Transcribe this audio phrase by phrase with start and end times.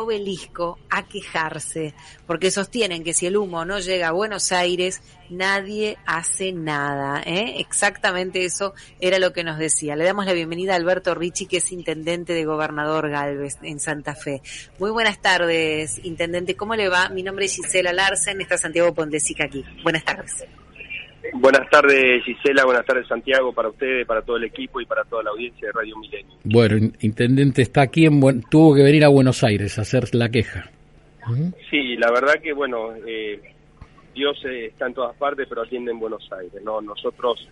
[0.00, 1.92] obelisco a quejarse,
[2.24, 7.20] porque sostienen que si el humo no llega a Buenos Aires, nadie hace nada.
[7.26, 7.54] ¿eh?
[7.58, 9.96] Exactamente eso era lo que nos decía.
[9.96, 14.14] Le damos la bienvenida a Alberto Ricci, que es intendente de Gobernador Galvez en Santa
[14.14, 14.40] Fe.
[14.78, 16.54] Muy buenas tardes, intendente.
[16.54, 17.08] ¿Cómo le va?
[17.08, 19.64] Mi nombre es Gisela Larsen, está Santiago Pondesica aquí.
[19.82, 20.44] Buenas tardes.
[21.34, 25.22] Buenas tardes Gisela, buenas tardes Santiago, para ustedes, para todo el equipo y para toda
[25.22, 26.36] la audiencia de Radio Milenio.
[26.44, 30.70] Bueno, Intendente está aquí, en tuvo que venir a Buenos Aires a hacer la queja.
[31.70, 33.40] Sí, la verdad que bueno, eh,
[34.14, 36.62] Dios está en todas partes, pero atiende en Buenos Aires.
[36.64, 37.48] no Nosotros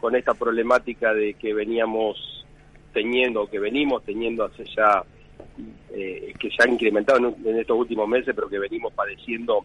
[0.00, 2.44] con esta problemática de que veníamos
[2.92, 5.04] teniendo, que venimos teniendo hace ya,
[5.94, 9.64] eh, que se ha incrementado en estos últimos meses, pero que venimos padeciendo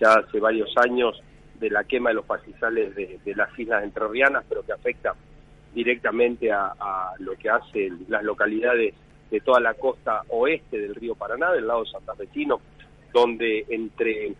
[0.00, 1.20] ya hace varios años,
[1.62, 5.14] de la quema de los pastizales de, las islas entrerrianas, pero que afecta
[5.72, 8.94] directamente a, lo que hacen las localidades
[9.30, 12.60] de toda la costa oeste del río Paraná, del lado santafesino,
[13.12, 14.34] donde entre,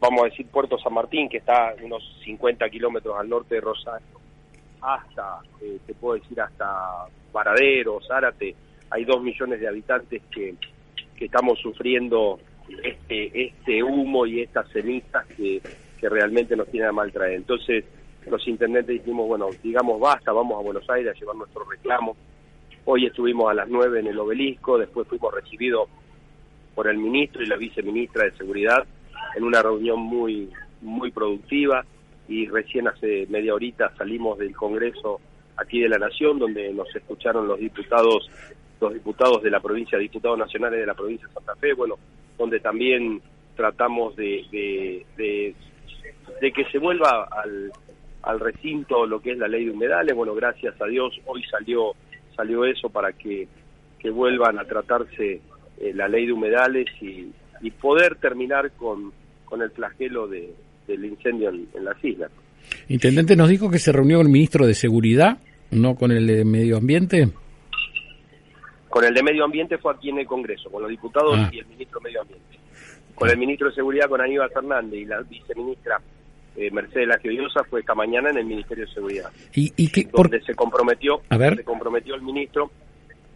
[0.00, 4.20] vamos a decir, Puerto San Martín, que está unos 50 kilómetros al norte de Rosario,
[4.80, 8.54] hasta, eh, te puedo decir, hasta Varadero, Zárate,
[8.90, 10.54] hay dos millones de habitantes que,
[11.16, 12.38] que estamos sufriendo
[12.82, 15.60] este, este humo y estas cenizas que
[16.02, 17.12] que realmente nos tiene a mal.
[17.30, 17.84] Entonces,
[18.26, 22.16] los intendentes dijimos, bueno, digamos basta, vamos a Buenos Aires a llevar nuestro reclamo.
[22.86, 25.88] Hoy estuvimos a las nueve en el obelisco, después fuimos recibidos
[26.74, 28.84] por el ministro y la viceministra de Seguridad
[29.36, 30.50] en una reunión muy,
[30.80, 31.84] muy productiva
[32.26, 35.20] y recién hace media horita salimos del Congreso
[35.56, 38.28] aquí de la Nación, donde nos escucharon los diputados,
[38.80, 41.94] los diputados de la provincia, diputados nacionales de la provincia de Santa Fe, bueno,
[42.36, 43.22] donde también
[43.54, 44.96] tratamos de
[46.50, 47.70] que se vuelva al,
[48.22, 50.16] al recinto lo que es la ley de humedales.
[50.16, 51.94] Bueno, gracias a Dios hoy salió
[52.34, 53.48] salió eso para que,
[53.98, 55.40] que vuelvan a tratarse
[55.78, 57.30] eh, la ley de humedales y,
[57.60, 59.12] y poder terminar con,
[59.44, 60.54] con el flagelo de,
[60.86, 62.30] del incendio en, las islas.
[62.88, 65.38] Intendente nos dijo que se reunió con el ministro de Seguridad,
[65.70, 67.28] no con el de Medio Ambiente.
[68.88, 71.50] Con el de Medio Ambiente fue aquí en el Congreso, con los diputados ah.
[71.52, 72.58] y el ministro de Medio Ambiente.
[73.14, 76.00] Con el ministro de Seguridad, con Aníbal Fernández y la viceministra
[76.56, 79.30] eh, Mercedes La fue esta mañana en el Ministerio de Seguridad.
[79.54, 82.70] ¿Y, y donde se comprometió, se comprometió el ministro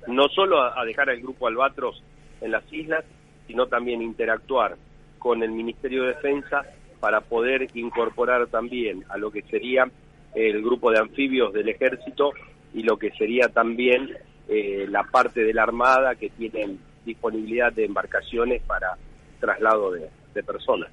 [0.06, 2.03] no solo a, dejar al grupo Albatros
[2.41, 3.04] en las islas,
[3.47, 4.77] sino también interactuar
[5.19, 6.62] con el Ministerio de Defensa
[7.00, 9.91] para poder incorporar también a lo que sería
[10.34, 12.31] el grupo de anfibios del ejército
[12.75, 14.10] y lo que sería también
[14.48, 18.97] eh, la parte de la Armada que tienen disponibilidad de embarcaciones para
[19.41, 20.91] traslado de personas.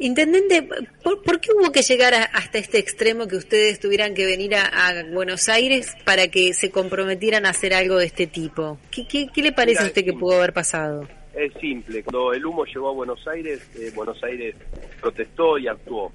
[0.00, 0.62] Intendente,
[1.02, 5.48] ¿por, qué hubo que llegar hasta este extremo que ustedes tuvieran que venir a, Buenos
[5.48, 8.78] Aires para que se comprometieran a hacer algo de este tipo?
[8.92, 11.08] ¿Qué, le parece a usted que pudo haber pasado?
[11.34, 14.54] Es simple, cuando el humo llegó a Buenos Aires, eh, Buenos Aires
[15.00, 16.12] protestó y actuó.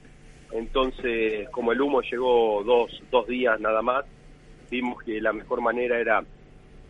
[0.54, 4.06] Entonces, como el humo llegó dos, dos días nada más,
[4.72, 6.24] vimos que la mejor manera era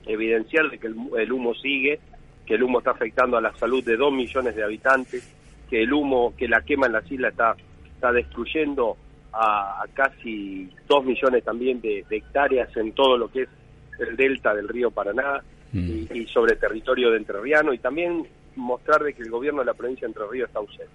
[0.06, 2.00] evidenciar que el, el humo sigue,
[2.46, 5.28] que el humo está afectando a la salud de dos millones de habitantes,
[5.74, 7.56] que el humo que la quema en las islas está,
[7.96, 8.96] está destruyendo
[9.34, 13.50] a, casi dos millones también de, hectáreas en todo lo que es
[13.98, 15.42] el delta del río Paraná
[15.72, 16.14] mm.
[16.14, 18.24] y, sobre territorio de Entre Ríos y también
[18.56, 20.94] mostrar de que el gobierno de la provincia de Entre Ríos está ausente.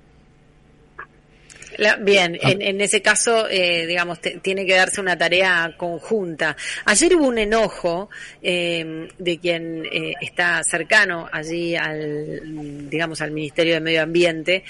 [2.00, 2.50] Bien, ah.
[2.50, 6.56] en, ese caso, eh, digamos, tiene que darse una tarea conjunta.
[6.84, 8.10] Ayer hubo un enojo
[8.42, 14.64] eh, de quien eh, está cercano allí al, digamos, al Ministerio de Medio Ambiente,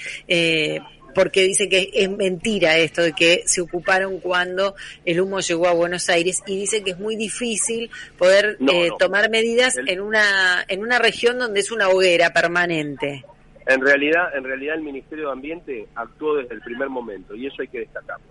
[1.15, 5.73] porque dice que es mentira esto de que se ocuparon cuando el humo llegó a
[5.73, 8.57] Buenos Aires y dice que es muy difícil poder
[8.99, 13.25] tomar medidas en una en una región donde es una hoguera permanente.
[13.69, 17.61] En realidad, en realidad el Ministerio de Ambiente actuó desde el primer momento y eso
[17.61, 18.25] hay que destacarlo.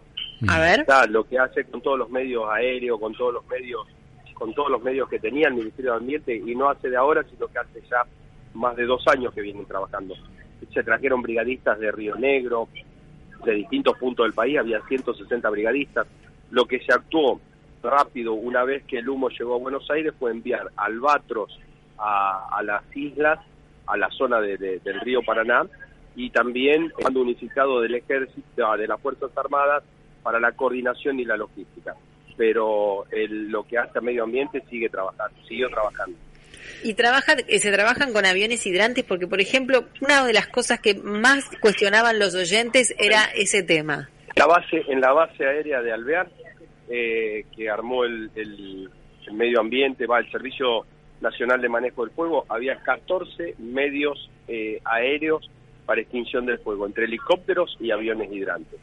[0.49, 0.85] A ver.
[1.11, 3.87] lo que hace con todos los medios aéreos, con todos los medios,
[4.35, 7.25] con todos los medios que tenía el Ministerio de Ambiente y no hace de ahora,
[7.31, 8.03] sino que hace ya
[8.55, 10.17] más de dos años que vienen trabajando.
[10.75, 12.69] Se trajeron brigadistas de Río Negro,
[13.45, 16.09] de distintos puntos del país, había 160 brigadistas.
[16.51, 17.41] Lo que se actuó
[17.81, 21.61] rápido una vez que el humo llegó a Buenos Aires fue enviar albatros
[21.97, 23.39] a, a las islas
[23.89, 25.67] a la zona de, del río Paraná
[26.17, 29.85] y también el Comando Unificado del Ejército, de las Fuerzas Armadas
[30.23, 31.95] para la coordinación y la logística.
[32.37, 36.17] Pero el, lo que hace a medio ambiente sigue trabajando, siguió trabajando.
[36.83, 40.81] Y trabaja, eh, se trabajan con aviones hidrantes porque, por ejemplo, una de las cosas
[40.81, 44.09] que más cuestionaban los oyentes era ese tema.
[44.37, 46.29] La base, en la base aérea de Alvear,
[46.89, 48.91] eh, que armó el, el,
[49.33, 50.87] medio ambiente, va el Servicio
[51.21, 55.51] Nacional de Manejo del Fuego, había 14 medios eh, aéreos
[55.85, 58.79] para extinción del fuego, entre helicópteros y aviones hidrantes.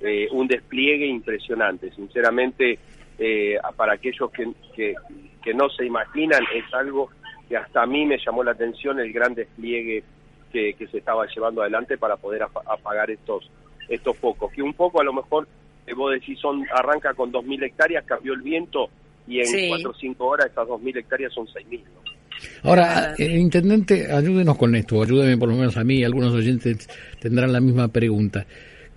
[0.00, 2.78] Eh, un despliegue impresionante, sinceramente,
[3.18, 7.10] eh, para aquellos que, que, no se imaginan, es algo
[7.48, 10.02] que hasta a mí me llamó la atención el gran despliegue
[10.52, 13.50] que, que se estaba llevando adelante para poder apagar estos,
[13.88, 15.46] estos focos, que un poco a lo mejor,
[15.96, 18.90] vos decís, son, arranca con 2.000 hectáreas, cambió el viento
[19.30, 21.80] y en 4 o 5 horas esas 2.000 hectáreas son 6.000.
[22.64, 26.88] Ahora, eh, intendente, ayúdenos con esto, ayúdeme por lo menos a mí, algunos oyentes
[27.20, 28.44] tendrán la misma pregunta.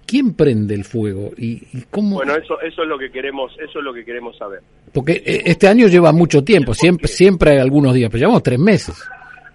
[0.06, 2.18] ¿Quién prende el fuego y, cómo?
[2.18, 4.62] Bueno, eso eso es lo que queremos, eso es lo que queremos saber.
[4.92, 8.60] Porque eh, este año lleva mucho tiempo, siempre siempre hay algunos días, pero llevamos tres
[8.60, 9.02] meses.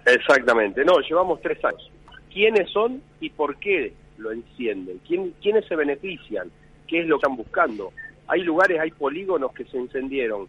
[0.07, 1.91] Exactamente, no, llevamos tres años.
[2.33, 5.01] ¿Quiénes son y por qué lo encienden?
[5.07, 6.51] ¿Quién, ¿Quiénes se benefician?
[6.87, 7.93] ¿Qué es lo que están buscando?
[8.27, 10.49] Hay lugares, hay polígonos que se encendieron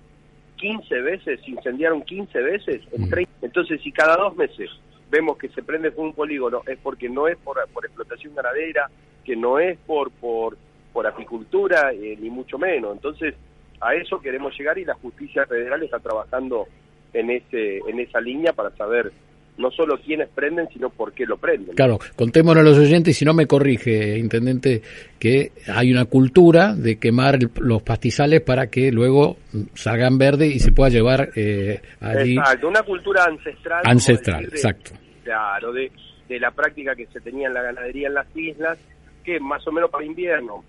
[0.60, 3.32] 15 veces, se incendiaron 15 veces, en 30.
[3.32, 3.46] Mm.
[3.46, 4.70] entonces si cada dos meses
[5.10, 8.90] vemos que se prende un polígono es porque no es por, por explotación ganadera,
[9.26, 10.58] que no es por, por,
[10.94, 12.94] por apicultura, eh, ni mucho menos.
[12.94, 13.34] Entonces
[13.82, 16.68] a eso queremos llegar y la justicia federal está trabajando
[17.14, 19.12] en, ese, en esa línea para saber
[19.60, 21.76] no solo quiénes prenden, sino por qué lo prenden.
[21.76, 24.82] Claro, contémonos a los oyentes, si no me corrige, intendente,
[25.20, 29.38] que hay una cultura de quemar los pastizales para que luego
[29.74, 32.38] salgan verde y se pueda llevar eh, allí.
[32.38, 33.82] Exacto, una cultura ancestral.
[33.84, 34.92] Ancestral, exacto.
[35.24, 35.92] Claro, de,
[36.30, 38.80] de la práctica que se tenía en la ganadería en las islas,
[39.26, 40.64] que más o menos para invierno,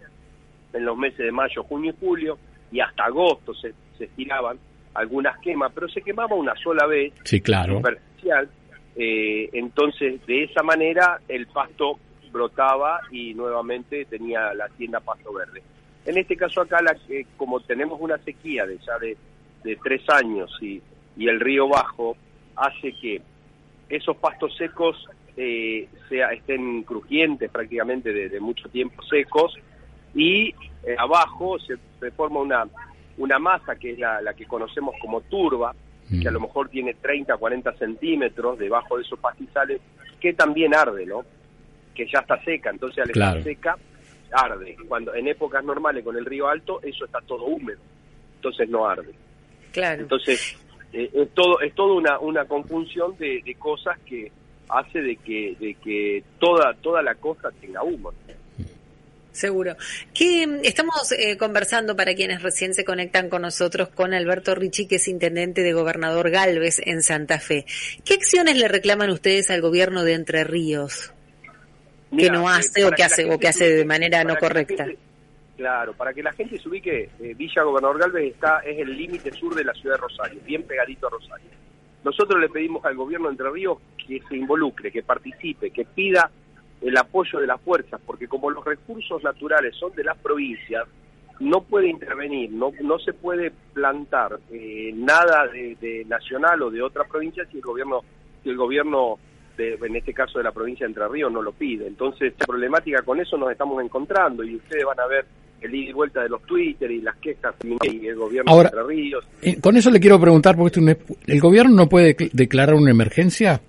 [0.73, 2.39] en los meses de mayo, junio y julio,
[2.73, 4.59] y hasta agosto se, se estiraban
[4.95, 7.13] algunas quemas, pero se quemaba una sola vez.
[7.23, 7.77] Sí, claro.
[7.77, 8.49] Superficial,
[9.03, 11.99] eh, entonces, de esa manera, el pasto
[12.31, 15.63] brotaba y nuevamente tenía la tienda pasto verde.
[16.05, 19.17] En este caso acá, la, eh, como tenemos una sequía de ya de,
[19.83, 20.83] tres años y,
[21.17, 22.15] el río bajo,
[22.57, 23.23] hace que
[23.89, 29.55] esos pastos secos eh, sea, estén crujientes prácticamente de, mucho tiempo secos
[30.15, 30.49] y
[30.85, 31.79] eh, abajo se,
[32.11, 32.69] forma una,
[33.17, 35.75] una masa que es la que conocemos como turba,
[36.11, 39.81] que a lo mejor tiene 30, 40 centímetros debajo de esos pastizales,
[40.19, 41.25] que también arde, ¿no?
[41.95, 43.77] Que ya está seca, entonces al estar seca,
[44.33, 44.77] arde.
[44.89, 47.79] Cuando en épocas normales con el río alto, eso está todo húmedo,
[48.37, 49.13] entonces no arde.
[49.73, 50.03] Claro.
[50.03, 50.59] Entonces,
[50.93, 54.33] eh, es todo es todo una, una conjunción de, de, cosas que
[54.69, 58.13] hace de que de que toda toda la costa tenga humo.
[59.33, 59.77] Seguro.
[60.13, 64.97] Que estamos eh, conversando para quienes recién se conectan con nosotros con Alberto Ricci, que
[64.97, 67.65] es intendente de Gobernador Galvez en Santa Fe.
[68.05, 71.13] ¿Qué acciones le reclaman ustedes al gobierno de Entre Ríos
[72.17, 74.87] que no eh, hace o que hace o que hace de manera no correcta?
[75.57, 79.31] claro, para que la gente se ubique, eh, Villa Gobernador Galvez está es el límite
[79.33, 81.51] sur de la ciudad de Rosario, bien pegadito a Rosario.
[82.03, 83.77] Nosotros le pedimos al gobierno de Entre Ríos
[84.07, 86.31] que se involucre, que participe, que pida
[86.81, 90.87] el apoyo de las fuerzas, porque como los recursos naturales son de las provincias,
[91.41, 97.05] no puede intervenir, no, no se puede plantar eh, nada de, nacional o de otra
[97.05, 98.01] provincia si el gobierno,
[98.43, 99.19] si el gobierno
[99.57, 101.87] de, en este caso de la provincia de Entre Ríos no lo pide.
[101.87, 105.25] Entonces, la problemática con eso nos estamos encontrando y ustedes van a ver
[105.63, 108.83] el ida y vuelta de los Twitter y las quejas y el gobierno de Entre
[108.83, 109.27] Ríos.
[109.43, 110.81] Eh, con eso le quiero preguntar, porque
[111.27, 113.61] ¿el gobierno no puede declarar una emergencia?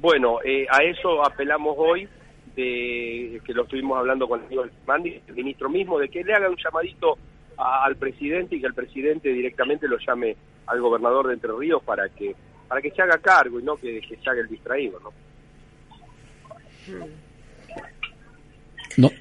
[0.00, 2.08] Bueno, eh, a eso apelamos hoy,
[2.54, 6.34] de, que lo estuvimos hablando con el señor Mandi, el ministro mismo, de que le
[6.34, 7.18] haga un llamadito
[7.56, 10.36] al presidente y que el presidente directamente lo llame
[10.66, 12.34] al gobernador de Entre Ríos para que
[12.68, 15.12] para que se haga cargo y no que, se haga el distraído, ¿no?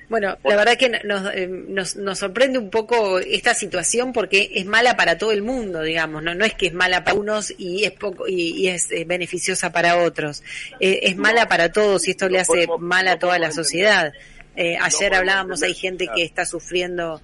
[0.09, 4.95] Bueno, la verdad que eh, nos, nos, sorprende un poco esta situación porque es mala
[4.95, 7.91] para todo el mundo, digamos, no, no es que es mala para unos y es
[7.91, 10.43] poco y, es eh, beneficiosa para otros,
[10.79, 14.13] eh, es mala para todos y esto le hace mal a toda la sociedad.
[14.55, 17.21] ayer hablábamos, hay gente que está sufriendo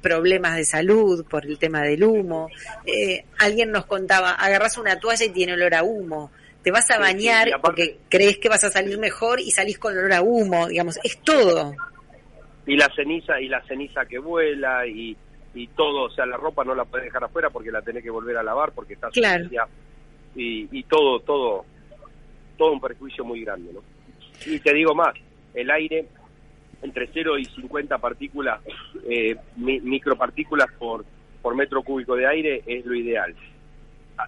[0.00, 2.50] problemas de salud por el tema del humo.
[3.38, 6.30] alguien nos contaba, agarras una toalla y tiene olor a humo
[6.64, 10.14] te vas a bañar porque crees que vas a salir mejor y salís con olor
[10.14, 11.74] a humo, digamos, es todo.
[12.66, 15.14] Y la ceniza y la ceniza que vuela y,
[15.54, 18.08] y todo, o sea, la ropa no la puedes dejar afuera porque la tenés que
[18.08, 19.46] volver a lavar porque está claro.
[20.34, 21.66] y, y todo, todo,
[22.56, 23.82] todo un perjuicio muy grande, ¿no?
[24.46, 25.14] Y te digo más,
[25.52, 26.06] el aire
[26.80, 28.62] entre 0 y 50 partículas,
[29.06, 31.04] eh, micropartículas por,
[31.42, 33.34] por metro cúbico de aire es lo ideal.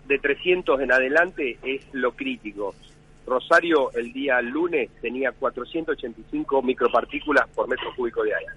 [0.06, 2.74] De 300 en adelante es lo crítico.
[3.26, 8.52] Rosario el día lunes tenía 485 micropartículas por metro cúbico de aire.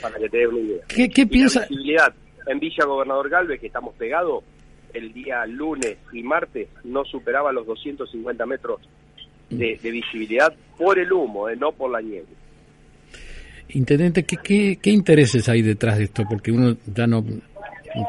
[0.00, 0.84] Para que te dé una idea.
[0.88, 1.60] ¿Qué, piensa?
[1.60, 2.14] La visibilidad
[2.46, 4.44] en Villa Gobernador Galvez, que estamos pegados,
[4.92, 8.80] el día lunes y martes no superaba los 250 metros
[9.50, 12.26] de, visibilidad por el humo, eh, no por la nieve.
[13.70, 16.24] Intendente, ¿qué, ¿qué, intereses hay detrás de esto?
[16.28, 17.24] Porque uno ya no,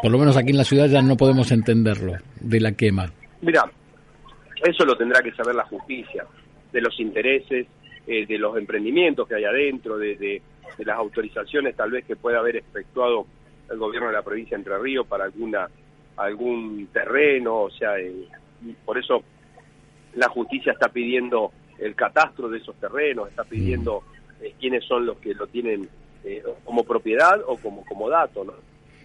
[0.01, 3.11] por lo menos aquí en la ciudad ya no podemos entenderlo, de la quema.
[3.41, 3.69] Mira,
[4.63, 6.25] eso lo tendrá que saber la justicia,
[6.71, 7.67] de los intereses,
[8.07, 10.41] eh, de los emprendimientos que hay adentro, de, de,
[10.79, 13.27] las autorizaciones tal vez que pueda haber efectuado
[13.69, 15.69] el gobierno de la provincia de Entre Ríos para alguna
[16.15, 18.27] algún terreno, o sea, eh,
[18.85, 19.23] por eso
[20.15, 24.03] la justicia está pidiendo el catastro de esos terrenos, está pidiendo
[24.41, 25.87] eh, quiénes son los que lo tienen
[26.23, 28.53] eh, como propiedad o como como dato, ¿no?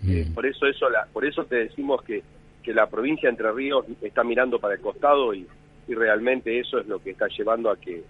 [0.07, 2.23] Eh, por eso eso la, por eso te decimos que,
[2.63, 5.47] que la provincia de Entre Ríos está mirando para el costado y,
[5.89, 8.03] y realmente eso es lo que está llevando a que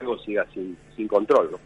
[0.00, 1.58] algo siga sin, sin control, ¿no?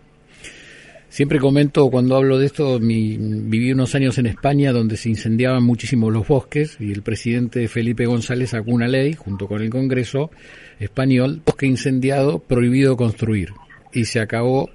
[1.12, 5.62] Siempre comento cuando hablo de esto, mi, viví unos años en España donde se incendiaban
[5.62, 10.30] muchísimo los bosques y el presidente Felipe González sacó una ley junto con el Congreso
[10.78, 13.50] español, bosque incendiado, prohibido construir
[13.92, 14.70] y se acabó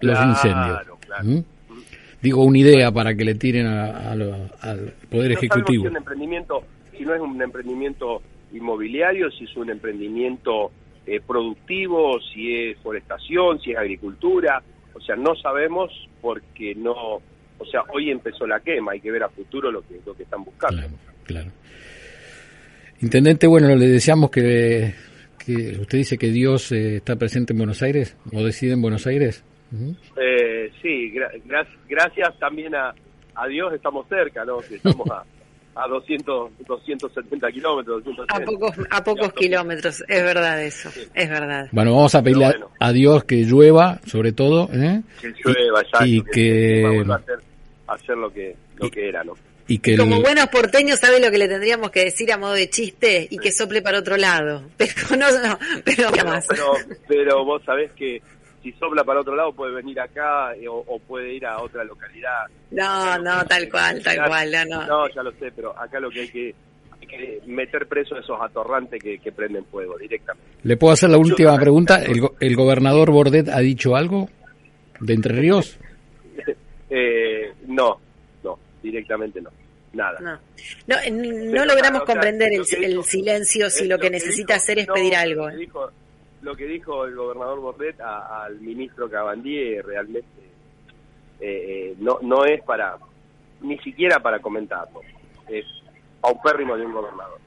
[0.00, 0.78] los incendios.
[1.22, 1.38] ¿Mm?
[2.20, 5.84] Digo una idea para que le tiren al Poder Ejecutivo.
[5.84, 6.64] Si, un emprendimiento,
[6.96, 8.22] si no es un emprendimiento
[8.52, 10.72] inmobiliario, si es un emprendimiento
[11.06, 14.62] eh, productivo, si es forestación, si es agricultura,
[14.94, 16.92] o sea, no sabemos porque no,
[17.58, 20.24] o sea, hoy empezó la quema, hay que ver a futuro lo que, lo que
[20.24, 20.82] están buscando.
[21.24, 21.50] Claro,
[23.00, 24.92] Intendente, bueno, le deseamos que,
[25.38, 29.06] que usted dice que Dios eh, está presente en Buenos Aires o decide en Buenos
[29.06, 29.44] Aires.
[30.16, 31.12] Eh, sí,
[31.88, 32.94] gracias también a,
[33.34, 34.58] a Dios estamos cerca, ¿no?
[34.58, 35.24] Que estamos a
[35.78, 38.02] a 200, 270 kilómetros.
[38.28, 41.68] A pocos, a pocos kilómetros, es verdad eso, es verdad.
[41.70, 44.68] Bueno, vamos a pedirle a Dios que llueva, sobre todo.
[44.72, 45.02] ¿eh?
[45.20, 47.04] Que llueva, y, que,
[47.86, 49.34] hacer, lo que, lo que era, ¿no?
[49.68, 52.70] Y que como buenos porteños sabe lo que le tendríamos que decir a modo de
[52.70, 54.62] chiste y que sople para otro lado.
[54.78, 56.08] Pero no, no pero,
[56.48, 56.72] pero,
[57.06, 58.22] pero vos sabés que
[58.62, 62.46] si sopla para otro lado puede venir acá eh, o, puede ir a otra localidad.
[62.70, 65.08] No, no, tal cual, tal cual, no, no.
[65.14, 66.54] ya lo sé, pero acá lo que hay que,
[67.46, 70.50] meter preso a esos atorrantes que, prenden fuego directamente.
[70.62, 72.02] ¿Le puedo hacer la última pregunta?
[72.02, 74.28] ¿El, ¿El, gobernador Bordet ha dicho algo
[75.00, 75.78] de Entre Ríos?
[76.90, 77.98] eh, no,
[78.42, 79.50] no, directamente no.
[79.92, 80.18] Nada.
[80.86, 82.64] No, no, logramos comprender el,
[83.04, 85.48] silencio si lo que, necesita hacer es pedir algo.
[85.48, 85.68] ¿eh?
[86.42, 90.28] Lo que dijo el gobernador Bordet al ministro Cabandier realmente
[91.40, 92.96] eh, eh, no, no es para,
[93.60, 95.00] ni siquiera para comentarlo,
[95.48, 95.64] es
[96.20, 97.38] paupérrimo de un gobernador.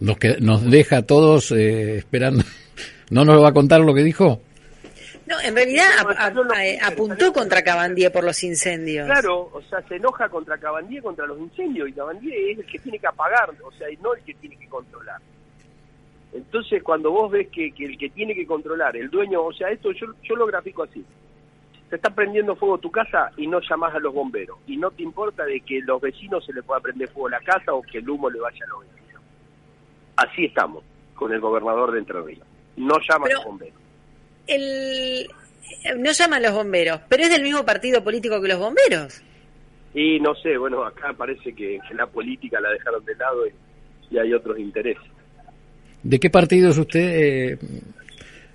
[0.00, 2.42] Nos, que, nos deja a todos eh, esperando.
[3.10, 4.40] ¿No nos va a contar lo que dijo?
[5.26, 5.86] No, en realidad
[6.82, 9.06] apuntó contra Cabandier por los incendios.
[9.06, 12.78] Claro, o sea, se enoja contra Cabandier contra los incendios y Cabandier es el que
[12.78, 15.20] tiene que apagar, o sea, y no el que tiene que controlar.
[16.34, 19.92] Entonces, cuando vos ves que, el que tiene que controlar, el dueño, o sea, esto
[19.92, 21.04] yo, yo lo grafico así.
[21.88, 24.58] Se está prendiendo fuego tu casa y no llamás a los bomberos.
[24.66, 27.40] Y no te importa de que los vecinos se le pueda prender fuego a la
[27.40, 29.22] casa o que el humo le vaya a los vecinos.
[30.16, 30.82] Así estamos
[31.14, 32.46] con el gobernador de Entre Ríos.
[32.76, 33.78] No llama a los bomberos.
[34.48, 35.30] El,
[35.98, 39.22] no llama a los bomberos, pero es del mismo partido político que los bomberos.
[39.94, 43.44] Y no sé, bueno, acá parece que, la política la dejaron de lado
[44.10, 45.13] y hay otros intereses.
[46.04, 47.00] ¿De qué partido es usted?
[47.00, 47.58] Eh,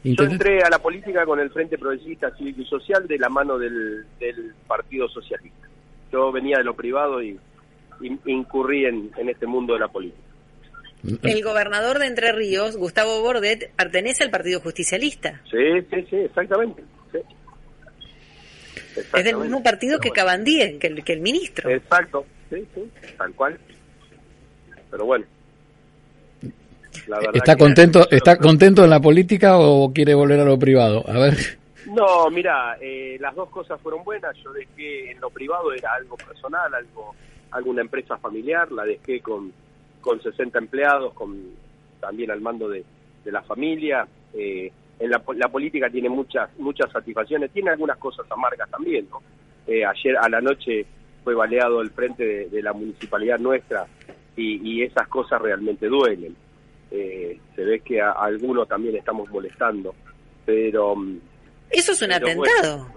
[0.03, 3.57] Yo entré a la política con el Frente Progresista Cívico y Social de la mano
[3.57, 4.05] del,
[4.67, 5.67] Partido Socialista.
[6.11, 7.39] Yo venía de lo privado y,
[8.25, 10.21] incurrí en, este mundo de la política.
[11.23, 15.41] El gobernador de Entre Ríos, Gustavo Bordet, pertenece al Partido Justicialista.
[15.49, 16.83] Sí, sí, sí, exactamente.
[19.15, 21.69] Es del mismo partido que Cabandí, que el, que el ministro.
[21.69, 22.81] Exacto, sí, sí,
[23.17, 23.57] tal cual.
[24.91, 25.25] Pero bueno,
[27.33, 31.03] ¿Está contento, está contento en la política o quiere volver a lo privado?
[31.07, 31.59] A ver.
[31.87, 34.35] No, mira, eh, las dos cosas fueron buenas.
[34.43, 37.15] Yo dejé en lo privado era algo personal, algo,
[37.51, 38.71] alguna empresa familiar.
[38.71, 39.51] La dejé con
[40.01, 41.37] con 60 empleados, con
[41.99, 42.83] también al mando de,
[43.25, 44.07] la familia.
[44.33, 49.07] Eh, en la, política tiene muchas muchas satisfacciones, tiene algunas cosas amargas también.
[49.09, 49.21] ¿no?
[49.67, 50.85] Eh, ayer a la noche
[51.23, 53.85] fue baleado el frente de, la municipalidad nuestra
[54.35, 56.35] y, y esas cosas realmente duelen
[56.91, 59.93] eh, se ve que a, algunos también estamos molestando,
[60.45, 60.95] pero...
[60.95, 61.19] Mm,
[61.69, 62.87] Eso es un atentado.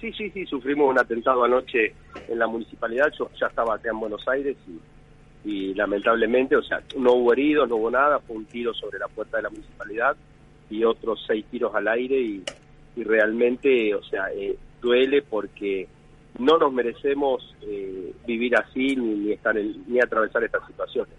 [0.00, 1.94] sí, sí, sí, sufrimos un atentado anoche
[2.28, 6.82] en la municipalidad, yo ya estaba acá en Buenos Aires y, y lamentablemente, o sea,
[6.96, 10.16] no hubo heridos, no hubo nada, fue un tiro sobre la puerta de la municipalidad
[10.70, 12.42] y otros seis tiros al aire y,
[12.96, 15.86] y realmente, o sea, eh, duele porque
[16.38, 21.14] no nos merecemos eh, vivir así ni, ni estar ni atravesar estas situaciones.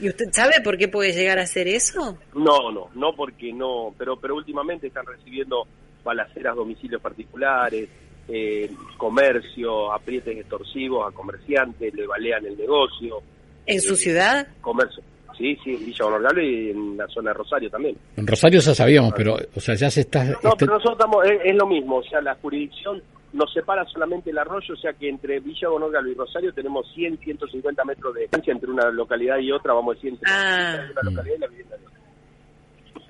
[0.00, 2.18] ¿Y usted sabe por qué puede llegar a hacer eso?
[2.34, 5.66] No, no, no porque no, pero pero últimamente están recibiendo
[6.04, 7.88] balaceras domicilios particulares,
[8.28, 13.22] eh, comercio, aprietes extorsivos a comerciantes, le balean el negocio.
[13.66, 14.46] ¿En su ciudad?
[14.60, 15.02] Comercio.
[15.36, 17.96] Sí, sí, en Villa Honorable y en la zona de Rosario también.
[18.16, 20.24] En Rosario ya sabíamos, pero, o sea, ya se está...
[20.24, 23.00] No, este pero nosotros estamos, es, lo mismo, o sea, la jurisdicción
[23.32, 27.18] nos separa solamente el arroyo, o sea que entre Villa Honorable y Rosario tenemos 100,
[27.18, 30.86] 150 metros de distancia entre una localidad y otra, vamos a decir, entre ah.
[30.92, 31.98] una localidad y la vivienda de otra.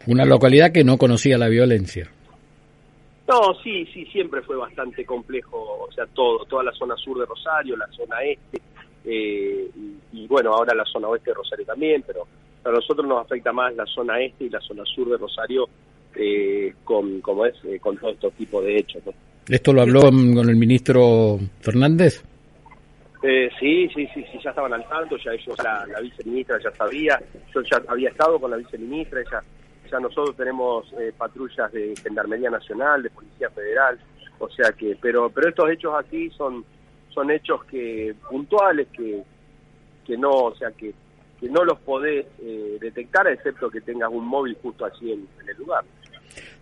[0.07, 2.11] Una localidad que no conocía la violencia.
[3.29, 7.27] No, sí, sí, siempre fue bastante complejo, o sea, todo, toda la zona sur de
[7.27, 8.59] Rosario, la zona este,
[9.05, 9.71] eh,
[10.13, 12.27] y, bueno, ahora la zona oeste de Rosario también, pero
[12.65, 15.69] a nosotros nos afecta más la zona este y la zona sur de Rosario
[16.15, 19.03] eh, con, como es, eh, con todo estos tipos de hechos.
[19.49, 22.23] ¿Esto lo habló con el ministro Fernández?
[23.23, 26.71] Eh, sí, sí, sí, sí, ya estaban al tanto, ya ellos, la, la viceministra ya
[26.73, 27.21] sabía,
[27.52, 29.43] yo ya había estado con la viceministra, ella,
[29.90, 30.87] ya nosotros tenemos
[31.17, 33.99] patrullas de Gendarmería Nacional, de Policía Federal,
[34.38, 36.64] o sea que, pero, pero estos hechos así son
[37.19, 39.23] son hechos que puntuales que,
[40.07, 40.95] que no, o sea, que,
[41.40, 45.57] que no los podés eh, detectar excepto que tengas un móvil justo así en, el
[45.57, 45.85] lugar.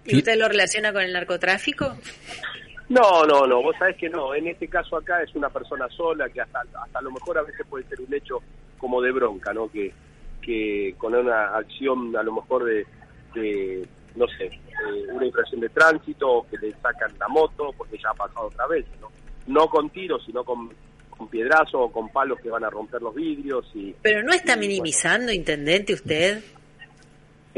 [0.07, 1.95] ¿Y usted lo relaciona con el narcotráfico?
[2.89, 4.35] No, no, no, vos sabés que no.
[4.35, 7.43] En este caso acá es una persona sola que hasta, hasta a lo mejor a
[7.43, 8.39] veces puede ser un hecho
[8.79, 9.71] como de bronca, ¿no?
[9.71, 9.93] Que,
[10.41, 12.87] que con una acción a lo mejor de,
[13.35, 17.99] de no sé, eh, una infracción de tránsito o que le sacan la moto porque
[17.99, 19.11] ya ha pasado otra vez, ¿no?
[19.47, 20.71] no con tiros, sino con,
[21.11, 23.67] con piedrazos o con palos que van a romper los vidrios.
[23.75, 26.43] y Pero no está minimizando, intendente, usted.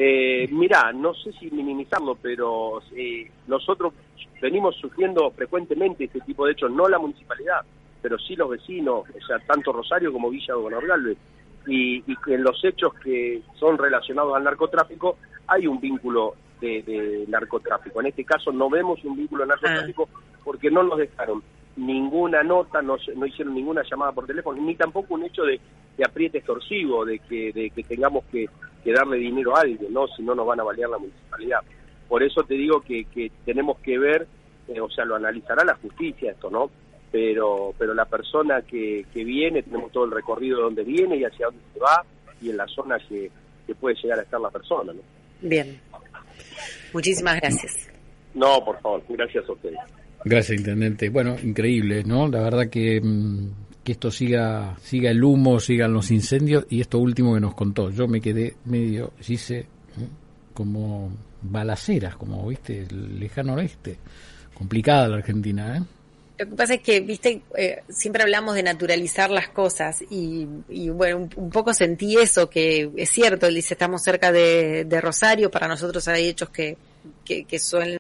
[0.00, 3.92] Eh, mirá, no sé si minimizarlo, pero eh, nosotros
[4.40, 7.62] venimos sufriendo frecuentemente este tipo de hechos, no la municipalidad,
[8.00, 11.16] pero sí los vecinos, o sea, tanto Rosario como Villa de
[11.66, 17.98] Y, y en los hechos que son relacionados al narcotráfico hay un vínculo de, narcotráfico.
[18.00, 20.20] En este caso no vemos un vínculo de narcotráfico ah.
[20.44, 21.42] porque no nos dejaron
[21.74, 25.60] ninguna nota, no, no hicieron ninguna llamada por teléfono, ni tampoco un hecho de,
[26.04, 28.48] apriete extorsivo, de que, de que tengamos que,
[28.92, 30.06] darle dinero a alguien, ¿no?
[30.08, 31.60] Si no nos van a balear la municipalidad.
[32.08, 34.26] Por eso te digo que, que tenemos que ver,
[34.68, 36.70] eh, o sea, lo analizará la justicia esto, ¿no?
[37.10, 41.24] Pero, pero la persona que, que viene, tenemos todo el recorrido de dónde viene y
[41.24, 42.04] hacia dónde se va
[42.40, 43.30] y en la zona que,
[43.66, 45.00] que puede llegar a estar la persona, ¿no?
[45.40, 45.80] Bien.
[46.92, 47.88] Muchísimas gracias.
[48.34, 49.78] No, por favor, gracias a ustedes.
[50.24, 51.08] Gracias, intendente.
[51.10, 52.28] Bueno, increíble, ¿no?
[52.28, 53.50] La verdad que, mm,
[53.84, 57.90] que esto siga, siga el humo, sigan los incendios y esto último que nos contó.
[57.90, 59.66] Yo me quedé medio, hice
[60.54, 61.10] como
[61.42, 63.96] balaceras, como viste, el lejano oeste.
[64.54, 65.82] Complicada la Argentina, ¿eh?
[66.38, 70.46] Lo que pasa es que, viste, eh, siempre hablamos de naturalizar las cosas y,
[70.90, 76.06] bueno, un, poco sentí eso, que es cierto, dice, estamos cerca de, Rosario, para nosotros
[76.06, 76.76] hay hechos que,
[77.24, 77.96] que, que suelen